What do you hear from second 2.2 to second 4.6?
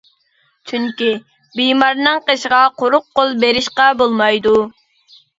قېشىغا قۇرۇق قول بېرىشقا بولمايدۇ.